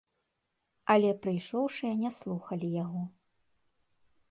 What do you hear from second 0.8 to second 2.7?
Але прыйшоўшыя не слухалі